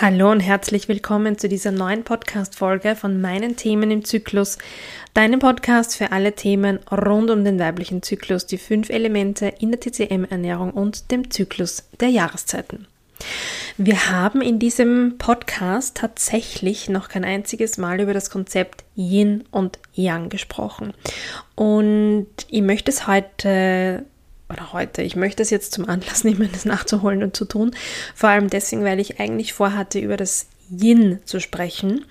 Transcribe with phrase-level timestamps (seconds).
[0.00, 4.58] Hallo und herzlich willkommen zu dieser neuen Podcast-Folge von meinen Themen im Zyklus,
[5.14, 9.78] deinem Podcast für alle Themen rund um den weiblichen Zyklus, die fünf Elemente in der
[9.78, 12.88] TCM-Ernährung und dem Zyklus der Jahreszeiten.
[13.76, 19.78] Wir haben in diesem Podcast tatsächlich noch kein einziges Mal über das Konzept Yin und
[19.94, 20.92] Yang gesprochen.
[21.54, 24.04] Und ich möchte es heute
[24.48, 27.74] oder heute, ich möchte es jetzt zum Anlass nehmen, das nachzuholen und zu tun.
[28.14, 32.04] Vor allem deswegen, weil ich eigentlich vorhatte, über das Yin zu sprechen,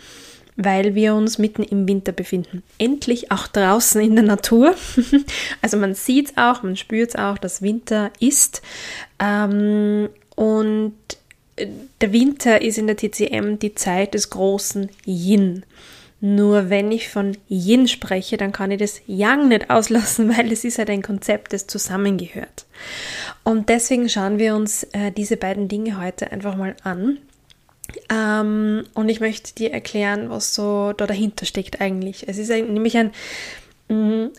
[0.55, 2.61] weil wir uns mitten im Winter befinden.
[2.77, 4.75] Endlich auch draußen in der Natur.
[5.61, 8.61] also man sieht es auch, man spürt es auch, dass Winter ist.
[9.19, 10.93] Ähm, und
[12.01, 15.65] der Winter ist in der TCM die Zeit des großen Yin.
[16.25, 20.63] Nur wenn ich von Yin spreche, dann kann ich das Yang nicht auslassen, weil es
[20.63, 22.65] ist halt ein Konzept, das zusammengehört.
[23.43, 27.17] Und deswegen schauen wir uns äh, diese beiden Dinge heute einfach mal an.
[28.09, 32.25] Ähm, und ich möchte dir erklären, was so da dahinter steckt eigentlich.
[32.25, 33.11] Es ist ein, nämlich ein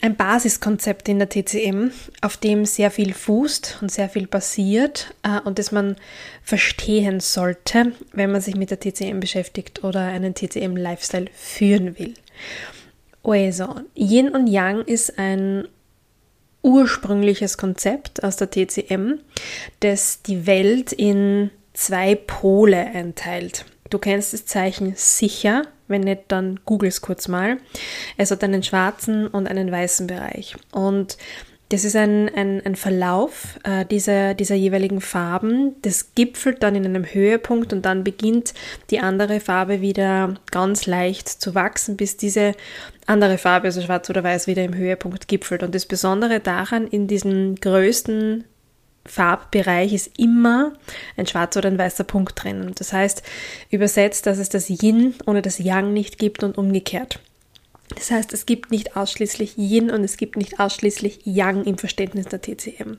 [0.01, 5.41] ein Basiskonzept in der TCM, auf dem sehr viel fußt und sehr viel passiert äh,
[5.41, 5.97] und das man
[6.43, 12.15] verstehen sollte, wenn man sich mit der TCM beschäftigt oder einen TCM-Lifestyle führen will.
[13.23, 15.67] Also, Yin und Yang ist ein
[16.63, 19.21] ursprüngliches Konzept aus der TCM,
[19.81, 23.67] das die Welt in zwei Pole einteilt.
[23.95, 27.59] Du kennst das Zeichen sicher, wenn nicht, dann google es kurz mal.
[28.17, 30.57] Es hat einen schwarzen und einen weißen Bereich.
[30.73, 31.17] Und
[31.69, 35.77] das ist ein, ein, ein Verlauf äh, dieser, dieser jeweiligen Farben.
[35.83, 38.53] Das gipfelt dann in einem Höhepunkt und dann beginnt
[38.91, 42.57] die andere Farbe wieder ganz leicht zu wachsen, bis diese
[43.07, 45.63] andere Farbe, also schwarz oder weiß, wieder im Höhepunkt gipfelt.
[45.63, 48.43] Und das Besondere daran, in diesem größten
[49.07, 50.73] Farbbereich ist immer
[51.17, 52.73] ein schwarzer oder ein weißer Punkt drin.
[52.77, 53.23] Das heißt,
[53.71, 57.21] übersetzt, dass es das Yin ohne das Yang nicht gibt und umgekehrt.
[57.95, 62.27] Das heißt, es gibt nicht ausschließlich Yin und es gibt nicht ausschließlich Yang im Verständnis
[62.27, 62.99] der TCM.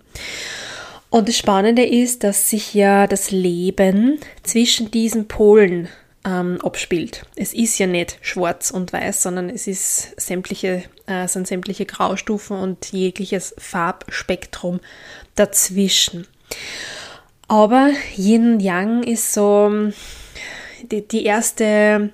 [1.09, 5.87] Und das Spannende ist, dass sich ja das Leben zwischen diesen Polen
[6.25, 7.25] ähm, abspielt.
[7.35, 12.57] Es ist ja nicht schwarz und weiß, sondern es ist sämtliche, äh, sind sämtliche Graustufen
[12.57, 14.79] und jegliches Farbspektrum
[15.35, 16.27] dazwischen.
[17.47, 19.91] Aber Yin Yang ist so
[20.91, 22.09] die, die erste,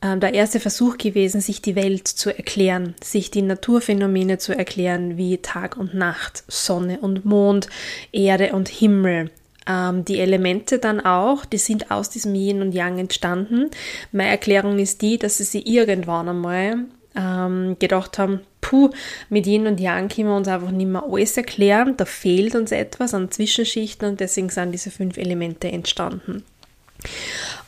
[0.00, 5.18] äh, der erste Versuch gewesen, sich die Welt zu erklären, sich die Naturphänomene zu erklären,
[5.18, 7.68] wie Tag und Nacht, Sonne und Mond,
[8.10, 9.30] Erde und Himmel,
[9.70, 13.70] ähm, die Elemente dann auch, die sind aus diesem Yin und Yang entstanden.
[14.10, 16.78] Meine Erklärung ist die, dass sie sie irgendwann einmal
[17.14, 18.90] ähm, gedacht haben, puh,
[19.28, 22.72] mit Yin und Yang können wir uns einfach nicht mehr alles erklären, da fehlt uns
[22.72, 26.44] etwas an Zwischenschichten und deswegen sind diese fünf Elemente entstanden.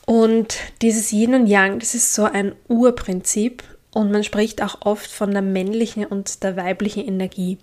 [0.05, 3.63] Und dieses Yin und Yang, das ist so ein Urprinzip
[3.95, 7.59] und man spricht auch oft von der männlichen und der weiblichen Energie.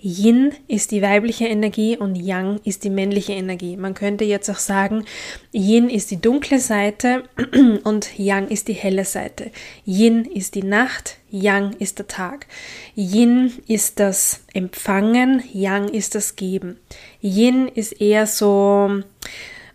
[0.00, 3.76] Yin ist die weibliche Energie und Yang ist die männliche Energie.
[3.76, 5.04] Man könnte jetzt auch sagen,
[5.52, 7.24] Yin ist die dunkle Seite
[7.84, 9.50] und Yang ist die helle Seite.
[9.84, 12.46] Yin ist die Nacht, Yang ist der Tag.
[12.94, 16.78] Yin ist das Empfangen, Yang ist das Geben.
[17.20, 19.02] Yin ist eher so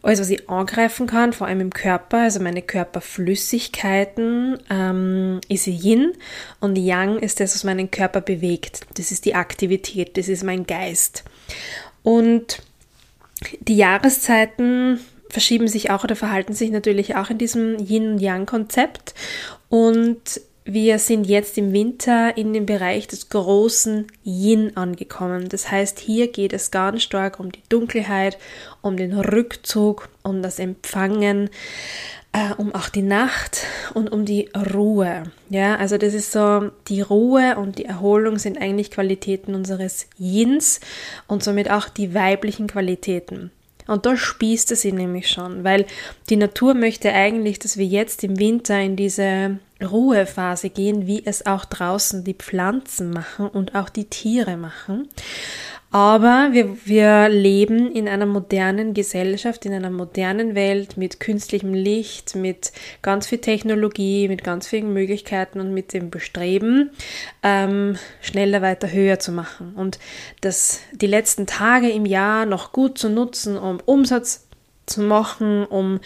[0.03, 6.14] alles, was ich angreifen kann, vor allem im Körper, also meine Körperflüssigkeiten, ähm, ist Yin
[6.59, 8.81] und Yang ist das, was meinen Körper bewegt.
[8.97, 11.24] Das ist die Aktivität, das ist mein Geist.
[12.03, 12.62] Und
[13.62, 15.00] die Jahreszeiten
[15.30, 19.16] verschieben sich auch oder verhalten sich natürlich auch in diesem Yin- und Yang-Konzept.
[19.69, 25.50] Und wir sind jetzt im Winter in dem Bereich des großen Yin angekommen.
[25.50, 28.38] Das heißt, hier geht es ganz stark um die Dunkelheit,
[28.81, 31.50] um den Rückzug, um das Empfangen,
[32.31, 35.24] äh, um auch die Nacht und um die Ruhe.
[35.50, 40.80] Ja, also das ist so, die Ruhe und die Erholung sind eigentlich Qualitäten unseres Yins
[41.28, 43.51] und somit auch die weiblichen Qualitäten.
[43.85, 45.85] Und da spießt es ihn nämlich schon, weil
[46.30, 51.45] die Natur möchte eigentlich, dass wir jetzt im Winter in diese Ruhephase gehen, wie es
[51.45, 55.09] auch draußen die Pflanzen machen und auch die Tiere machen.
[55.94, 62.35] Aber wir, wir leben in einer modernen Gesellschaft, in einer modernen Welt mit künstlichem Licht,
[62.35, 62.71] mit
[63.03, 66.89] ganz viel Technologie, mit ganz vielen Möglichkeiten und mit dem Bestreben,
[67.44, 69.75] ähm, schneller, weiter, höher zu machen.
[69.75, 70.00] Und
[70.41, 74.47] das, die letzten Tage im Jahr noch gut zu nutzen, um Umsatz
[74.88, 76.00] zu machen, um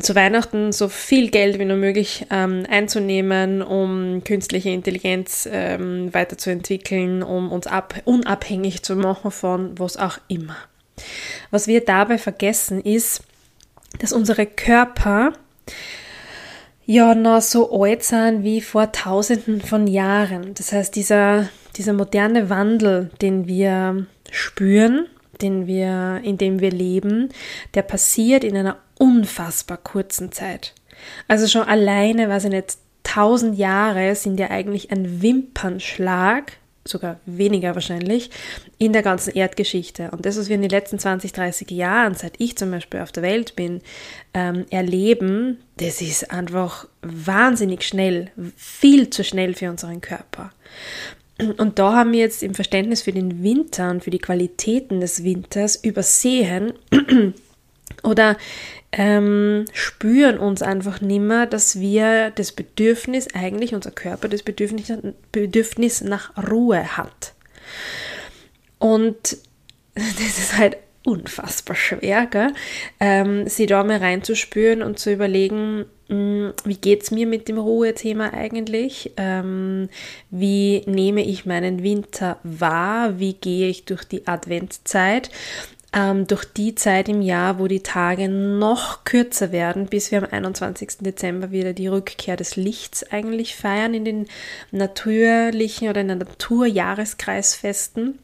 [0.00, 7.22] zu Weihnachten so viel Geld wie nur möglich ähm, einzunehmen, um künstliche Intelligenz ähm, weiterzuentwickeln,
[7.22, 10.56] um uns ab unabhängig zu machen von was auch immer.
[11.50, 13.22] Was wir dabei vergessen ist,
[13.98, 15.32] dass unsere Körper
[16.86, 20.54] ja noch so alt sind wie vor tausenden von Jahren.
[20.54, 25.06] Das heißt, dieser, dieser moderne Wandel, den wir spüren,
[25.42, 27.28] den wir, in dem wir leben,
[27.74, 30.74] der passiert in einer unfassbar kurzen Zeit.
[31.28, 36.58] Also schon alleine, weiß ich nicht, tausend Jahre sind ja eigentlich ein Wimpernschlag
[36.88, 38.30] sogar weniger wahrscheinlich,
[38.78, 40.10] in der ganzen Erdgeschichte.
[40.10, 43.12] Und das, was wir in den letzten 20, 30 Jahren, seit ich zum Beispiel auf
[43.12, 43.82] der Welt bin,
[44.34, 50.50] ähm, erleben, das ist einfach wahnsinnig schnell, viel zu schnell für unseren Körper.
[51.56, 55.22] Und da haben wir jetzt im Verständnis für den Winter und für die Qualitäten des
[55.22, 56.72] Winters übersehen
[58.02, 58.36] oder
[58.92, 64.92] ähm, spüren uns einfach nimmer, dass wir das Bedürfnis, eigentlich unser Körper das Bedürfnis,
[65.32, 67.34] Bedürfnis nach Ruhe hat.
[68.78, 69.36] Und
[69.94, 72.28] das ist halt unfassbar schwer?
[73.00, 77.48] Ähm, sie da mal reinzuspüren und zu überlegen, mh, hm, wie geht es mir mit
[77.48, 79.12] dem Ruhethema eigentlich?
[79.16, 79.88] Ähm,
[80.30, 83.18] wie nehme ich meinen Winter wahr?
[83.18, 85.30] Wie gehe ich durch die Adventszeit?
[85.92, 90.28] Ähm, durch die Zeit im Jahr, wo die Tage noch kürzer werden, bis wir am
[90.30, 90.98] 21.
[91.00, 94.26] Dezember wieder die Rückkehr des Lichts eigentlich feiern in den
[94.70, 98.18] natürlichen oder in den Naturjahreskreisfesten.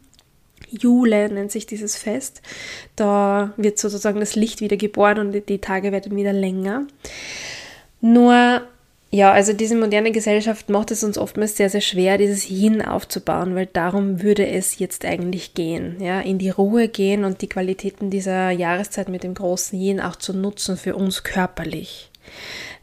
[0.69, 2.43] Jule nennt sich dieses Fest.
[2.96, 6.87] Da wird sozusagen das Licht wieder geboren und die Tage werden wieder länger.
[8.00, 8.62] Nur
[9.14, 13.55] ja, also diese moderne Gesellschaft macht es uns oftmals sehr, sehr schwer, dieses Yin aufzubauen,
[13.55, 18.11] weil darum würde es jetzt eigentlich gehen, ja, in die Ruhe gehen und die Qualitäten
[18.11, 22.11] dieser Jahreszeit mit dem großen Yin auch zu nutzen für uns körperlich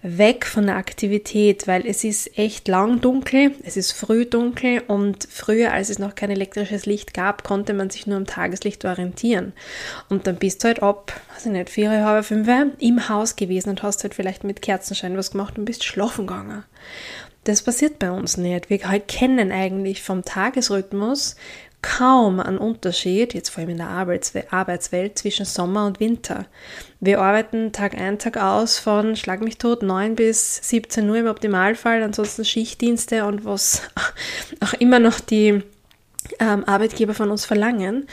[0.03, 5.27] weg von der Aktivität, weil es ist echt lang dunkel, es ist früh dunkel und
[5.29, 9.53] früher, als es noch kein elektrisches Licht gab, konnte man sich nur am Tageslicht orientieren.
[10.09, 12.49] Und dann bist du halt ab, weiß ich nicht, vier, halb fünf
[12.79, 16.63] im Haus gewesen und hast halt vielleicht mit Kerzenschein was gemacht und bist schlafen gegangen.
[17.43, 18.69] Das passiert bei uns nicht.
[18.69, 21.35] Wir halt kennen eigentlich vom Tagesrhythmus
[21.81, 26.45] kaum einen Unterschied, jetzt vor allem in der Arbeitswelt, zwischen Sommer und Winter.
[26.99, 31.27] Wir arbeiten Tag ein, Tag aus von, schlag mich tot, 9 bis 17 Uhr im
[31.27, 33.81] Optimalfall, ansonsten Schichtdienste und was
[34.59, 35.63] auch immer noch die
[36.39, 38.07] ähm, Arbeitgeber von uns verlangen.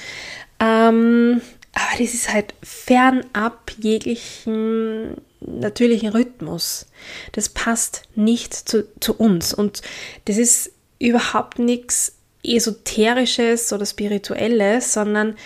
[0.61, 1.43] Ähm,
[1.75, 6.87] aber das ist halt fernab jeglichen natürlichen Rhythmus.
[7.33, 9.83] Das passt nicht zu, zu uns und
[10.25, 12.18] das ist überhaupt nichts
[12.57, 15.37] Esoterisches oder Spirituelles, sondern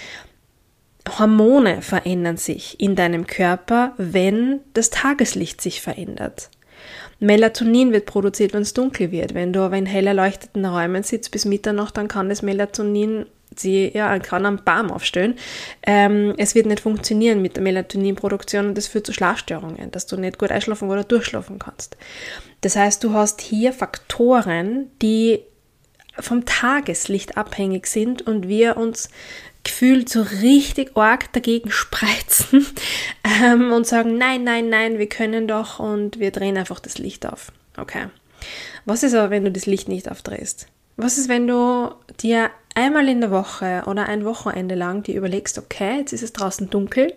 [1.19, 6.51] Hormone verändern sich in deinem Körper, wenn das Tageslicht sich verändert.
[7.19, 9.35] Melatonin wird produziert, wenn es dunkel wird.
[9.35, 13.27] Wenn du aber in hell erleuchteten Räumen sitzt bis Mitternacht, dann kann das Melatonin
[13.57, 15.35] sie ja, kann am Baum aufstellen.
[15.87, 20.17] Ähm, es wird nicht funktionieren mit der Melatoninproduktion und das führt zu Schlafstörungen, dass du
[20.17, 21.97] nicht gut einschlafen oder durchschlafen kannst.
[22.63, 25.41] Das heißt, du hast hier Faktoren, die
[26.19, 29.09] vom Tageslicht abhängig sind und wir uns
[29.65, 32.67] gefühlt so richtig arg dagegen spreizen
[33.25, 37.27] ähm, und sagen, nein, nein, nein, wir können doch und wir drehen einfach das Licht
[37.27, 37.53] auf.
[37.77, 38.07] Okay.
[38.85, 40.67] Was ist aber, wenn du das Licht nicht aufdrehst?
[40.97, 45.59] Was ist, wenn du dir einmal in der Woche oder ein Wochenende lang dir überlegst,
[45.59, 47.15] okay, jetzt ist es draußen dunkel,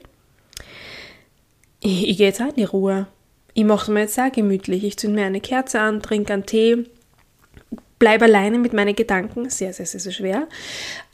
[1.82, 3.08] ich, ich gehe jetzt auch in die Ruhe.
[3.54, 4.84] Ich mache mir jetzt auch gemütlich.
[4.84, 6.86] Ich zünde mir eine Kerze an, trinke einen Tee,
[8.00, 10.48] bleibe alleine mit meinen Gedanken, sehr, sehr, sehr, sehr schwer,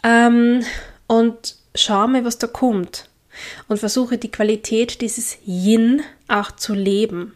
[0.04, 0.64] ähm,
[1.08, 3.10] und schaue mir, was da kommt.
[3.68, 7.34] Und versuche die Qualität dieses Yin auch zu leben.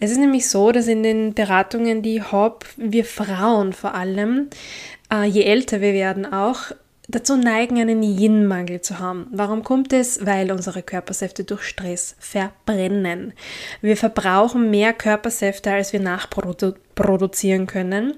[0.00, 4.48] Es ist nämlich so, dass in den Beratungen, die ich habe, wir Frauen vor allem,
[5.12, 6.72] äh, je älter wir werden auch,
[7.08, 9.26] dazu neigen, einen Yin-Mangel zu haben.
[9.32, 10.24] Warum kommt es?
[10.24, 13.32] Weil unsere Körpersäfte durch Stress verbrennen.
[13.80, 18.14] Wir verbrauchen mehr Körpersäfte, als wir nachproduzieren können.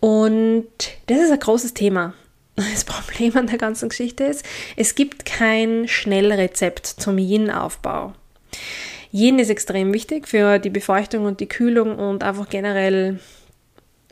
[0.00, 0.68] Und
[1.06, 2.14] das ist ein großes Thema.
[2.56, 4.44] Das Problem an der ganzen Geschichte ist,
[4.76, 8.12] es gibt kein Schnellrezept zum Yin-Aufbau.
[9.12, 13.18] Yin ist extrem wichtig für die Befeuchtung und die Kühlung und einfach generell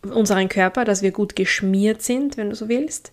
[0.03, 3.13] unseren Körper, dass wir gut geschmiert sind, wenn du so willst.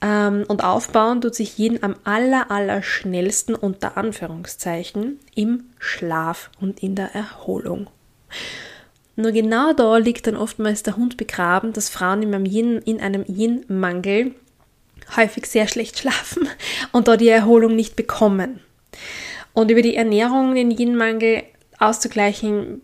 [0.00, 6.82] Ähm, und aufbauen tut sich Yin am aller, aller schnellsten unter Anführungszeichen im Schlaf und
[6.82, 7.88] in der Erholung.
[9.16, 14.34] Nur genau da liegt dann oftmals der Hund begraben, dass Frauen in einem Yin-Mangel
[15.16, 16.48] häufig sehr schlecht schlafen
[16.92, 18.60] und da die Erholung nicht bekommen.
[19.52, 21.42] Und über die Ernährung den Yin-Mangel
[21.78, 22.80] auszugleichen,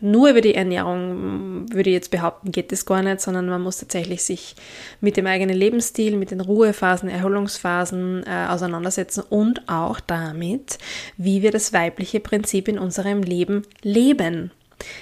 [0.00, 3.78] nur über die Ernährung, würde ich jetzt behaupten, geht es gar nicht, sondern man muss
[3.78, 4.54] tatsächlich sich
[5.00, 10.78] mit dem eigenen Lebensstil, mit den Ruhephasen, Erholungsphasen äh, auseinandersetzen und auch damit,
[11.16, 14.50] wie wir das weibliche Prinzip in unserem Leben leben.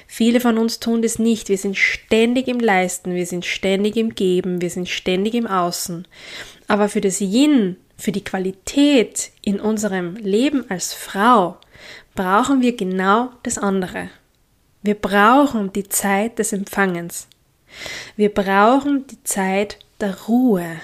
[0.06, 1.48] Viele von uns tun das nicht.
[1.48, 6.06] Wir sind ständig im Leisten, wir sind ständig im Geben, wir sind ständig im Außen.
[6.68, 11.56] Aber für das Yin, für die Qualität in unserem Leben als Frau,
[12.14, 14.10] brauchen wir genau das andere.
[14.82, 17.28] Wir brauchen die Zeit des Empfangens.
[18.16, 20.80] Wir brauchen die Zeit der Ruhe.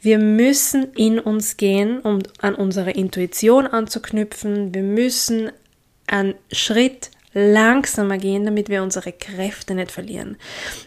[0.00, 4.72] Wir müssen in uns gehen, um an unsere Intuition anzuknüpfen.
[4.72, 5.50] Wir müssen
[6.06, 10.36] einen Schritt langsamer gehen, damit wir unsere Kräfte nicht verlieren.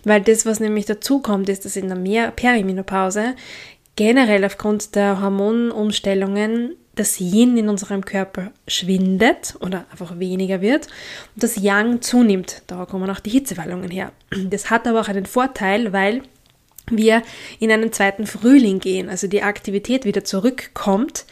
[0.04, 3.36] Weil das, was nämlich dazu kommt, ist, dass in der Perimenopause
[3.96, 10.88] generell aufgrund der Hormonumstellungen das Yin in unserem Körper schwindet oder einfach weniger wird
[11.36, 12.64] und das Yang zunimmt.
[12.68, 14.12] Da kommen auch die Hitzewallungen her.
[14.50, 16.22] Das hat aber auch einen Vorteil, weil
[16.90, 17.22] wir
[17.60, 21.26] in einen zweiten Frühling gehen, also die Aktivität wieder zurückkommt.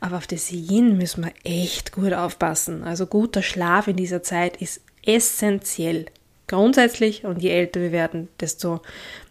[0.00, 2.84] Aber auf das Yin müssen wir echt gut aufpassen.
[2.84, 6.06] Also guter Schlaf in dieser Zeit ist essentiell.
[6.48, 8.80] Grundsätzlich und je älter wir werden, desto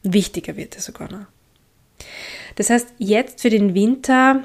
[0.04, 1.26] wichtiger wird es sogar noch.
[2.56, 4.44] Das heißt, jetzt für den Winter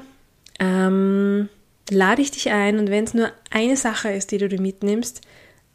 [0.59, 1.49] ähm,
[1.89, 5.21] lade ich dich ein und wenn es nur eine Sache ist, die du dir mitnimmst,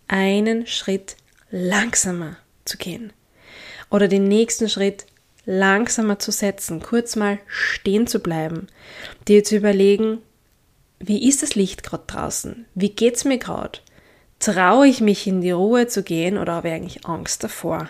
[0.08, 1.16] einen Schritt
[1.50, 3.12] langsamer zu gehen
[3.90, 5.06] oder den nächsten Schritt
[5.46, 8.66] langsamer zu setzen, kurz mal stehen zu bleiben,
[9.28, 10.18] dir zu überlegen,
[10.98, 12.66] wie ist das Licht gerade draußen?
[12.74, 13.78] Wie geht's mir gerade?
[14.40, 17.88] Traue ich mich in die Ruhe zu gehen oder habe ich eigentlich Angst davor?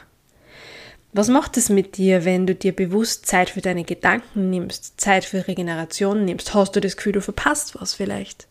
[1.13, 5.25] Was macht es mit dir, wenn du dir bewusst Zeit für deine Gedanken nimmst, Zeit
[5.25, 6.53] für Regeneration nimmst?
[6.53, 8.47] Hast du das Gefühl, du verpasst was vielleicht?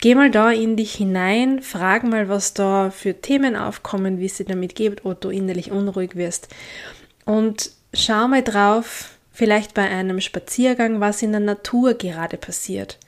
[0.00, 4.36] Geh mal da in dich hinein, frag mal, was da für Themen aufkommen, wie es
[4.36, 6.48] dir damit geht, ob du innerlich unruhig wirst.
[7.24, 12.98] Und schau mal drauf, vielleicht bei einem Spaziergang, was in der Natur gerade passiert.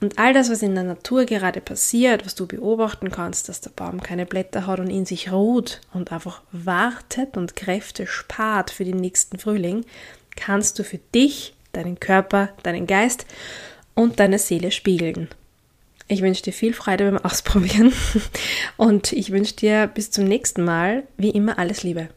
[0.00, 3.70] Und all das, was in der Natur gerade passiert, was du beobachten kannst, dass der
[3.70, 8.84] Baum keine Blätter hat und in sich ruht und einfach wartet und Kräfte spart für
[8.84, 9.84] den nächsten Frühling,
[10.34, 13.26] kannst du für dich, deinen Körper, deinen Geist
[13.94, 15.28] und deine Seele spiegeln.
[16.08, 17.92] Ich wünsche dir viel Freude beim Ausprobieren
[18.76, 22.08] und ich wünsche dir bis zum nächsten Mal, wie immer, alles Liebe.